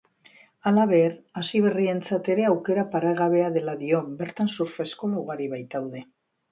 Halaber, 0.69 1.13
hasiberrientzat 1.41 2.31
ere 2.37 2.47
aukera 2.53 2.87
paregabea 2.97 3.53
dela 3.61 3.79
dio, 3.87 4.05
bertan 4.25 4.55
surf-eskola 4.59 5.23
ugari 5.27 5.55
baitaude. 5.57 6.09